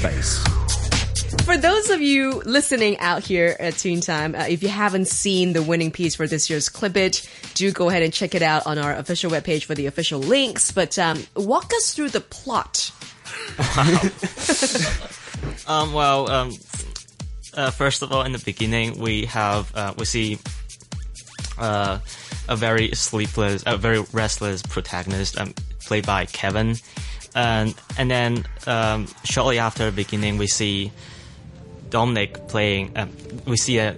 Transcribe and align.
space. 0.00 0.38
For 1.44 1.56
those 1.56 1.90
of 1.90 2.00
you 2.00 2.42
listening 2.44 2.98
out 2.98 3.22
here 3.22 3.56
at 3.60 3.76
Toon 3.76 4.00
Time, 4.00 4.34
uh, 4.34 4.46
if 4.48 4.62
you 4.62 4.68
haven't 4.68 5.08
seen 5.08 5.52
the 5.52 5.62
winning 5.62 5.90
piece 5.90 6.14
for 6.14 6.26
this 6.26 6.48
year's 6.48 6.68
Clip 6.68 6.96
It, 6.96 7.28
do 7.54 7.70
go 7.70 7.88
ahead 7.88 8.02
and 8.02 8.12
check 8.12 8.34
it 8.34 8.42
out 8.42 8.66
on 8.66 8.78
our 8.78 8.94
official 8.94 9.30
webpage 9.30 9.64
for 9.64 9.74
the 9.74 9.86
official 9.86 10.20
links. 10.20 10.70
But 10.70 10.98
um, 10.98 11.24
walk 11.36 11.72
us 11.74 11.94
through 11.94 12.10
the 12.10 12.20
plot. 12.20 12.92
Um, 15.66 15.92
well, 15.92 16.28
um, 16.30 16.58
uh, 17.54 17.70
first 17.70 18.02
of 18.02 18.12
all, 18.12 18.22
in 18.22 18.32
the 18.32 18.38
beginning, 18.38 18.98
we 18.98 19.26
have 19.26 19.74
uh, 19.74 19.94
we 19.96 20.04
see 20.04 20.38
uh, 21.58 21.98
a 22.48 22.56
very 22.56 22.92
sleepless, 22.92 23.62
a 23.66 23.76
very 23.76 24.00
restless 24.12 24.62
protagonist, 24.62 25.38
um, 25.38 25.54
played 25.80 26.04
by 26.04 26.26
Kevin, 26.26 26.76
and 27.34 27.74
and 27.98 28.10
then 28.10 28.44
um, 28.66 29.06
shortly 29.24 29.58
after 29.58 29.86
the 29.86 29.92
beginning, 29.92 30.38
we 30.38 30.46
see 30.46 30.92
Dominic 31.88 32.48
playing. 32.48 32.92
Um, 32.96 33.10
we 33.46 33.56
see 33.56 33.78
a 33.78 33.96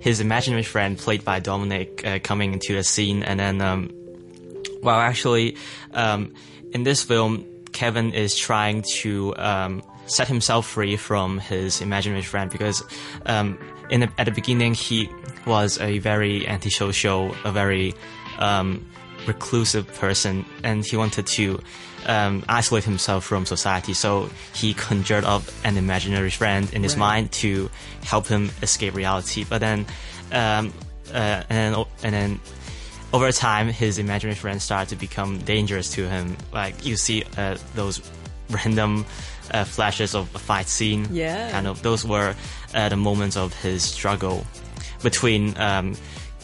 his 0.00 0.20
imaginary 0.20 0.62
friend, 0.62 0.98
played 0.98 1.24
by 1.24 1.40
Dominic, 1.40 2.06
uh, 2.06 2.18
coming 2.18 2.52
into 2.52 2.74
the 2.74 2.84
scene, 2.84 3.22
and 3.22 3.40
then 3.40 3.60
um, 3.60 3.90
well, 4.82 5.00
actually, 5.00 5.56
um, 5.92 6.34
in 6.72 6.82
this 6.82 7.02
film, 7.02 7.46
Kevin 7.72 8.12
is 8.12 8.36
trying 8.36 8.82
to 8.96 9.34
um, 9.36 9.82
set 10.06 10.28
himself 10.28 10.66
free 10.66 10.96
from 10.96 11.38
his 11.38 11.80
imaginary 11.80 12.22
friend 12.22 12.50
because 12.50 12.82
in 13.90 14.00
the, 14.00 14.12
at 14.18 14.24
the 14.24 14.32
beginning 14.32 14.74
he 14.74 15.08
was 15.46 15.78
a 15.80 15.98
very 15.98 16.46
antisocial, 16.46 17.34
a 17.44 17.52
very 17.52 17.94
um, 18.38 18.84
reclusive 19.26 19.86
person, 19.94 20.44
and 20.62 20.84
he 20.84 20.96
wanted 20.96 21.26
to 21.26 21.60
um, 22.06 22.44
isolate 22.48 22.84
himself 22.84 23.24
from 23.24 23.46
society. 23.46 23.94
So 23.94 24.28
he 24.54 24.74
conjured 24.74 25.24
up 25.24 25.42
an 25.64 25.76
imaginary 25.76 26.30
friend 26.30 26.72
in 26.74 26.82
his 26.82 26.94
Right. 26.94 27.00
mind 27.00 27.32
to 27.32 27.70
help 28.02 28.26
him 28.26 28.50
escape 28.62 28.94
reality. 28.94 29.44
But 29.48 29.60
then, 29.60 29.86
um, 30.32 30.72
uh, 31.12 31.42
and 31.48 31.74
then, 31.74 31.84
and 32.02 32.14
then 32.14 32.40
over 33.12 33.30
time, 33.32 33.68
his 33.68 33.98
imaginary 33.98 34.34
friends 34.36 34.64
started 34.64 34.88
to 34.90 34.96
become 34.96 35.38
dangerous 35.38 35.90
to 35.92 36.08
him. 36.08 36.36
Like 36.52 36.84
you 36.84 36.96
see 36.96 37.24
uh, 37.38 37.56
those 37.74 38.02
random 38.50 39.06
uh, 39.52 39.64
flashes 39.64 40.14
of 40.14 40.34
a 40.34 40.38
fight 40.38 40.68
scene. 40.68 41.06
Yeah. 41.10 41.50
Kind 41.50 41.66
of 41.66 41.82
those 41.82 42.04
were 42.04 42.34
uh, 42.74 42.88
the 42.90 42.96
moments 42.96 43.36
of 43.36 43.54
his 43.62 43.82
struggle 43.82 44.44
between 45.02 45.56
um, 45.58 45.94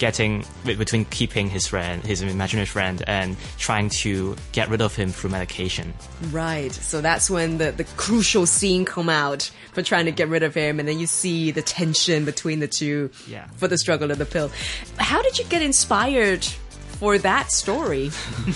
getting 0.00 0.44
between 0.64 1.04
keeping 1.04 1.48
his 1.48 1.68
friend, 1.68 2.02
his 2.02 2.22
imaginary 2.22 2.66
friend, 2.66 3.04
and 3.06 3.36
trying 3.58 3.88
to 3.90 4.34
get 4.50 4.68
rid 4.68 4.80
of 4.80 4.96
him 4.96 5.10
through 5.12 5.30
medication. 5.30 5.94
Right. 6.32 6.72
So 6.72 7.00
that's 7.00 7.30
when 7.30 7.58
the, 7.58 7.70
the 7.70 7.84
crucial 7.96 8.46
scene 8.46 8.84
come 8.84 9.08
out 9.08 9.48
for 9.72 9.82
trying 9.82 10.06
to 10.06 10.10
get 10.12 10.26
rid 10.28 10.42
of 10.42 10.54
him, 10.54 10.80
and 10.80 10.88
then 10.88 10.98
you 10.98 11.06
see 11.06 11.52
the 11.52 11.62
tension 11.62 12.24
between 12.24 12.58
the 12.58 12.66
two 12.66 13.10
Yeah. 13.28 13.46
for 13.56 13.68
the 13.68 13.78
struggle 13.78 14.10
of 14.10 14.18
the 14.18 14.26
pill. 14.26 14.50
How 14.98 15.22
did 15.22 15.38
you 15.38 15.44
get 15.44 15.62
inspired 15.62 16.44
for 16.44 17.16
that 17.18 17.52
story? 17.52 18.06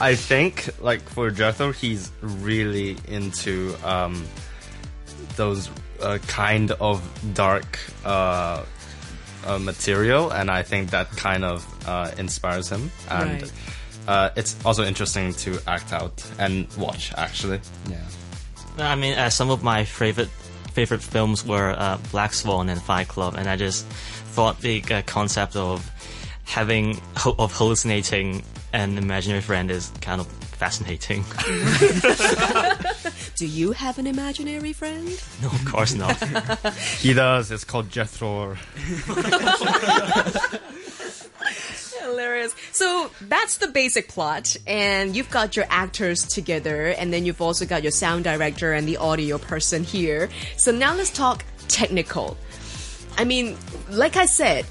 I 0.00 0.14
think, 0.16 0.68
like 0.80 1.00
for 1.10 1.30
Jethro, 1.30 1.72
he's 1.72 2.10
really 2.22 2.96
into 3.08 3.74
um, 3.84 4.24
those 5.36 5.68
uh, 6.00 6.18
kind 6.26 6.70
of 6.72 7.02
dark 7.34 7.78
uh, 8.04 8.64
uh, 9.46 9.58
material, 9.58 10.30
and 10.30 10.50
I 10.50 10.62
think 10.62 10.90
that 10.90 11.10
kind 11.16 11.44
of 11.44 11.64
uh, 11.88 12.10
inspires 12.18 12.68
him. 12.68 12.90
And 13.10 13.42
Right. 13.42 13.52
uh, 14.08 14.30
it's 14.36 14.56
also 14.64 14.84
interesting 14.84 15.32
to 15.44 15.58
act 15.66 15.92
out 15.92 16.22
and 16.38 16.66
watch. 16.76 17.12
Actually, 17.16 17.60
Yeah. 17.90 17.96
I 18.78 18.94
mean, 18.94 19.16
uh, 19.18 19.30
some 19.30 19.50
of 19.50 19.62
my 19.62 19.84
favorite 19.84 20.28
favorite 20.74 21.02
films 21.02 21.42
were 21.46 21.74
uh, 21.78 21.96
Black 22.12 22.34
Swan 22.34 22.68
and 22.68 22.80
Fight 22.82 23.08
Club, 23.08 23.34
and 23.38 23.48
I 23.48 23.56
just 23.56 23.86
thought 24.34 24.60
the 24.60 24.82
uh, 24.90 25.00
concept 25.06 25.56
of 25.56 25.80
having 26.44 27.00
of 27.38 27.52
hallucinating 27.56 28.42
an 28.74 28.98
imaginary 28.98 29.40
friend 29.40 29.70
is 29.70 29.90
kind 30.02 30.20
of 30.20 30.26
fascinating. 30.58 31.24
Do 33.36 33.46
you 33.46 33.72
have 33.72 33.98
an 33.98 34.06
imaginary 34.06 34.72
friend? 34.72 35.06
no, 35.42 35.48
of 35.48 35.64
course 35.66 35.94
not. 35.94 36.16
he 36.98 37.12
does. 37.12 37.50
It's 37.50 37.64
called 37.64 37.90
Jethro. 37.90 38.54
Hilarious. 42.00 42.54
So 42.72 43.10
that's 43.20 43.58
the 43.58 43.68
basic 43.68 44.08
plot, 44.08 44.56
and 44.66 45.14
you've 45.14 45.28
got 45.28 45.54
your 45.54 45.66
actors 45.68 46.26
together, 46.26 46.86
and 46.86 47.12
then 47.12 47.26
you've 47.26 47.42
also 47.42 47.66
got 47.66 47.82
your 47.82 47.92
sound 47.92 48.24
director 48.24 48.72
and 48.72 48.88
the 48.88 48.96
audio 48.96 49.36
person 49.36 49.84
here. 49.84 50.30
So 50.56 50.72
now 50.72 50.94
let's 50.94 51.10
talk 51.10 51.44
technical. 51.68 52.38
I 53.18 53.24
mean, 53.24 53.58
like 53.90 54.16
I 54.16 54.24
said, 54.24 54.64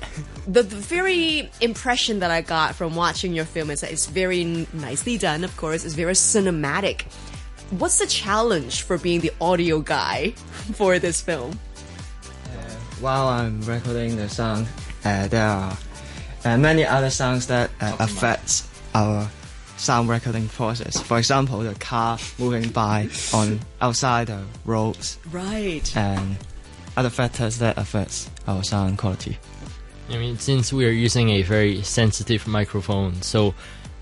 the, 0.47 0.63
the 0.63 0.75
very 0.75 1.51
impression 1.61 2.19
that 2.19 2.31
I 2.31 2.41
got 2.41 2.73
from 2.73 2.95
watching 2.95 3.33
your 3.33 3.45
film 3.45 3.69
is 3.69 3.81
that 3.81 3.91
it's 3.91 4.07
very 4.07 4.67
nicely 4.73 5.19
done, 5.19 5.43
of 5.43 5.55
course, 5.55 5.85
it's 5.85 5.93
very 5.93 6.13
cinematic. 6.13 7.05
What's 7.71 7.97
the 7.99 8.07
challenge 8.07 8.83
for 8.83 8.97
being 8.97 9.21
the 9.21 9.31
audio 9.41 9.79
guy 9.79 10.31
for 10.73 10.99
this 10.99 11.21
film? 11.21 11.59
while 13.01 13.27
I'm 13.27 13.61
recording 13.63 14.15
the 14.15 14.29
song, 14.29 14.65
uh, 15.03 15.27
there 15.27 15.45
are 15.45 15.77
uh, 16.45 16.57
many 16.57 16.85
other 16.85 17.09
sounds 17.09 17.45
that 17.47 17.69
uh, 17.81 17.95
affects 17.99 18.67
our 18.95 19.29
sound 19.75 20.07
recording 20.07 20.47
process. 20.47 21.01
For 21.01 21.17
example, 21.17 21.59
the 21.59 21.75
car 21.75 22.17
moving 22.39 22.69
by 22.69 23.09
on 23.33 23.59
outside 23.81 24.27
the 24.27 24.43
roads 24.63 25.19
Right. 25.29 25.95
and 25.97 26.37
other 26.95 27.09
factors 27.09 27.57
that 27.59 27.77
affects 27.77 28.29
our 28.47 28.63
sound 28.63 28.97
quality. 28.97 29.37
I 30.09 30.17
mean, 30.17 30.39
since 30.39 30.71
we 30.71 30.85
are 30.85 30.89
using 30.91 31.29
a 31.31 31.41
very 31.41 31.81
sensitive 31.81 32.47
microphone, 32.47 33.21
so 33.21 33.53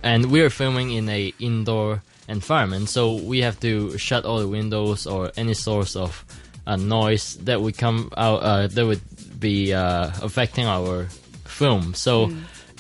and 0.04 0.30
we 0.30 0.42
are 0.42 0.52
filming 0.52 0.92
in 0.92 1.10
a 1.10 1.34
indoor 1.40 2.04
environment, 2.28 2.90
so 2.90 3.16
we 3.16 3.42
have 3.42 3.60
to 3.62 3.98
shut 3.98 4.26
all 4.26 4.40
the 4.40 4.48
windows 4.48 5.06
or 5.08 5.32
any 5.38 5.54
source 5.54 5.96
of 5.96 6.24
uh, 6.66 6.76
noise 6.76 7.36
that 7.44 7.62
would 7.62 7.78
come 7.78 8.10
out 8.18 8.38
uh, 8.44 8.68
that 8.68 8.86
would 8.86 9.02
be 9.40 9.74
uh, 9.74 10.10
affecting 10.22 10.66
our 10.66 11.06
film. 11.46 11.94
So 11.94 12.32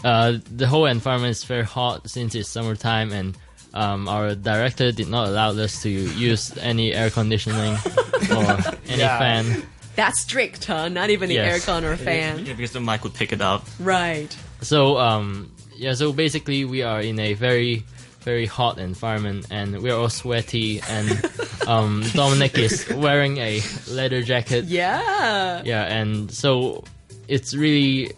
uh, 0.03 0.37
the 0.55 0.67
whole 0.67 0.85
environment 0.85 1.31
is 1.31 1.43
very 1.43 1.63
hot 1.65 2.09
since 2.09 2.35
it's 2.35 2.49
summertime, 2.49 3.11
and 3.11 3.37
um, 3.73 4.07
our 4.07 4.35
director 4.35 4.91
did 4.91 5.09
not 5.09 5.27
allow 5.27 5.49
us 5.51 5.81
to 5.83 5.89
use 5.89 6.55
any 6.57 6.93
air 6.93 7.09
conditioning 7.09 7.73
or 8.31 8.57
any 8.87 9.01
fan. 9.03 9.63
That's 9.95 10.19
strict, 10.21 10.65
huh? 10.65 10.89
Not 10.89 11.09
even 11.11 11.29
the 11.29 11.35
Yes. 11.35 11.65
aircon 11.65 11.83
or 11.83 11.95
fan. 11.97 12.45
Yeah, 12.45 12.53
because 12.53 12.71
the 12.71 12.79
mic 12.81 13.03
would 13.03 13.13
pick 13.13 13.31
it 13.31 13.41
up. 13.41 13.67
Right. 13.79 14.35
So 14.61 14.97
um 14.97 15.51
yeah, 15.75 15.93
so 15.93 16.13
basically 16.13 16.65
we 16.65 16.81
are 16.83 17.01
in 17.01 17.19
a 17.19 17.33
very 17.33 17.83
very 18.23 18.45
hot 18.45 18.77
environment 18.79 19.45
and 19.51 19.81
we 19.81 19.91
are 19.91 19.99
all 19.99 20.09
sweaty 20.09 20.81
and 20.89 21.09
um 21.67 22.03
Dominic 22.13 22.57
is 22.57 22.87
wearing 22.89 23.37
a 23.37 23.61
leather 23.89 24.21
jacket. 24.21 24.65
Yeah. 24.65 25.61
Yeah, 25.65 25.83
and 25.83 26.31
so 26.31 26.83
it's 27.27 27.53
really 27.53 28.11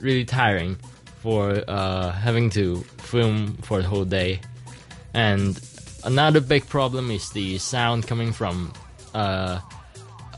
really 0.00 0.24
tiring 0.24 0.76
for 1.22 1.62
uh 1.68 2.10
having 2.12 2.50
to 2.50 2.76
film 2.98 3.56
for 3.62 3.80
the 3.82 3.88
whole 3.88 4.04
day. 4.04 4.40
And 5.14 5.58
another 6.04 6.40
big 6.40 6.68
problem 6.68 7.10
is 7.10 7.30
the 7.30 7.58
sound 7.58 8.06
coming 8.06 8.32
from 8.32 8.72
uh 9.14 9.60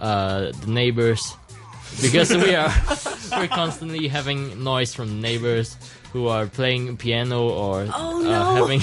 uh 0.01 0.53
the 0.63 0.67
neighbors 0.69 1.35
because 2.01 2.31
we 2.31 2.55
are 2.55 2.73
we're 3.33 3.49
constantly 3.49 4.07
having 4.09 4.63
noise 4.63 4.95
from 4.95 5.21
neighbors 5.21 5.77
who 6.13 6.29
are 6.29 6.47
playing 6.47 6.97
piano 6.97 7.49
or 7.51 7.87
Oh, 7.93 8.21
uh, 8.21 8.23
no. 8.23 8.55
having 8.55 8.81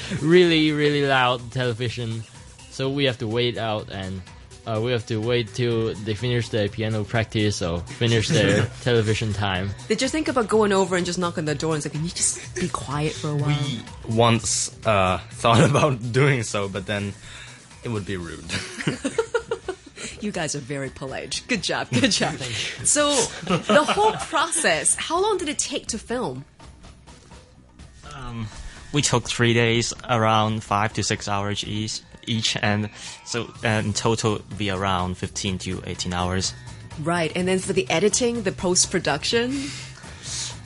really 0.22 0.72
really 0.72 1.06
loud 1.06 1.40
television 1.52 2.22
so 2.70 2.88
we 2.88 3.04
have 3.04 3.18
to 3.18 3.26
wait 3.28 3.58
out 3.58 3.90
and 3.90 4.22
uh, 4.64 4.80
we 4.82 4.92
have 4.92 5.04
to 5.04 5.16
wait 5.20 5.52
till 5.54 5.92
they 6.04 6.14
finish 6.14 6.48
their 6.50 6.68
piano 6.68 7.02
practice 7.02 7.60
or 7.62 7.80
finish 7.80 8.28
their 8.28 8.66
television 8.82 9.32
time 9.32 9.70
Did 9.88 10.00
you 10.00 10.08
think 10.08 10.28
about 10.28 10.48
going 10.48 10.72
over 10.72 10.96
and 10.96 11.04
just 11.04 11.18
knocking 11.18 11.42
on 11.42 11.46
the 11.46 11.54
door 11.56 11.74
and 11.74 11.82
say, 11.82 11.90
"Can 11.90 12.04
you 12.04 12.10
just 12.10 12.54
be 12.54 12.68
quiet 12.68 13.12
for 13.12 13.30
a 13.30 13.34
while?" 13.34 13.58
We 14.08 14.14
Once 14.14 14.70
uh, 14.86 15.18
thought 15.30 15.68
about 15.68 16.12
doing 16.12 16.44
so, 16.44 16.68
but 16.68 16.86
then 16.86 17.12
it 17.82 17.88
would 17.88 18.06
be 18.06 18.16
rude. 18.16 18.44
You 20.20 20.30
guys 20.30 20.54
are 20.54 20.60
very 20.60 20.88
polite. 20.90 21.42
Good 21.48 21.64
job. 21.64 21.90
Good 21.90 22.12
job. 22.12 22.36
So 22.84 23.10
the 23.44 23.82
whole 23.82 24.12
process, 24.12 24.94
how 24.94 25.20
long 25.20 25.38
did 25.38 25.48
it 25.48 25.58
take 25.58 25.88
to 25.88 25.98
film? 25.98 26.44
We 28.92 29.02
took 29.02 29.28
three 29.28 29.54
days, 29.54 29.94
around 30.08 30.62
five 30.62 30.92
to 30.94 31.02
six 31.02 31.28
hours 31.28 31.64
each, 31.64 32.00
each, 32.26 32.56
and 32.56 32.90
so 33.24 33.52
uh, 33.64 33.68
in 33.68 33.92
total 33.92 34.40
be 34.56 34.70
around 34.70 35.16
fifteen 35.16 35.58
to 35.58 35.82
eighteen 35.86 36.12
hours. 36.12 36.52
Right, 37.02 37.32
and 37.34 37.48
then 37.48 37.58
for 37.58 37.72
the 37.72 37.88
editing, 37.90 38.42
the 38.42 38.52
post 38.52 38.90
production. 38.90 39.68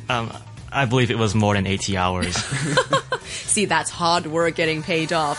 Um, 0.08 0.32
I 0.72 0.84
believe 0.86 1.10
it 1.10 1.18
was 1.18 1.34
more 1.34 1.54
than 1.54 1.66
eighty 1.66 1.96
hours. 1.96 2.36
See, 3.26 3.64
that's 3.64 3.90
hard 3.90 4.26
work 4.26 4.56
getting 4.56 4.82
paid 4.82 5.12
off. 5.12 5.34